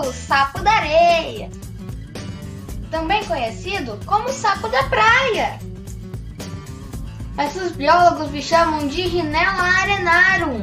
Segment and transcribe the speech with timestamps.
[0.00, 1.48] O sapo da areia,
[2.90, 5.60] também conhecido como sapo da praia.
[7.36, 10.62] Mas os biólogos me chamam de Rinella arenarum.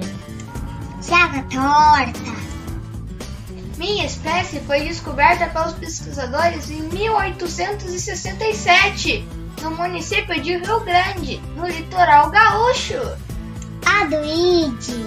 [1.01, 2.47] Jaga torta.
[3.77, 9.23] Minha espécie foi descoberta pelos pesquisadores em 1867,
[9.61, 12.99] no município de Rio Grande, no litoral gaúcho.
[13.85, 15.05] Aduide.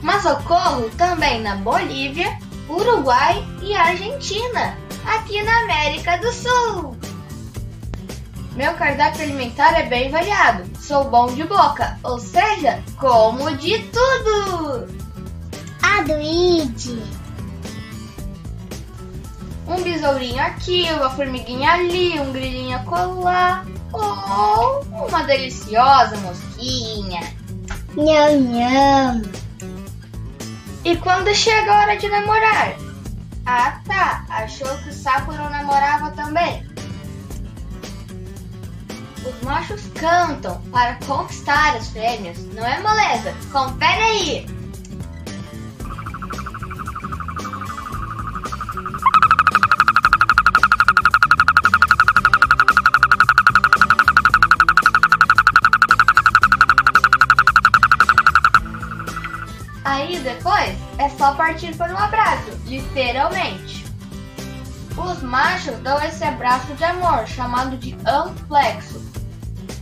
[0.00, 6.96] Mas ocorro também na Bolívia, Uruguai e Argentina, aqui na América do Sul.
[8.54, 10.64] Meu cardápio alimentar é bem variado.
[10.78, 14.86] Sou bom de boca, ou seja, como de tudo.
[15.82, 17.02] Aduide.
[19.66, 27.20] Um besourinho aqui, uma formiguinha ali, um grilinho colar, ou uma deliciosa mosquinha.
[27.96, 29.22] Nham, nham.
[30.84, 32.74] E quando chega a hora de namorar?
[33.46, 36.66] Ah tá, achou que o sapo não namorava também?
[39.24, 43.32] Os machos cantam para conquistar as fêmeas, não é moleza?
[43.52, 44.61] Confere aí!
[59.92, 63.84] Aí depois é só partir para um abraço, literalmente.
[64.96, 69.02] Os machos dão esse abraço de amor, chamado de amplexo.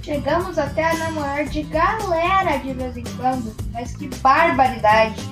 [0.03, 5.22] Chegamos até a namorar de galera de vez em quando, mas que barbaridade!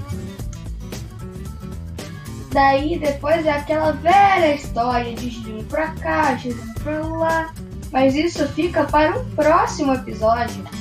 [2.53, 7.53] Daí depois é aquela velha história de girando pra cá, girando pra lá.
[7.91, 10.78] Mas isso fica para um próximo episódio.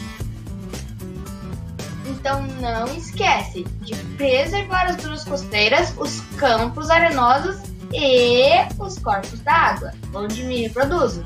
[2.20, 7.58] Então não esquece de preservar as dunas costeiras, os campos arenosos
[7.94, 11.24] e os corpos d'água, onde me reproduzem.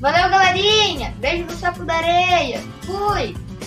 [0.00, 1.14] Valeu, galerinha!
[1.18, 2.60] Beijo no sapo da areia!
[2.82, 3.36] Fui!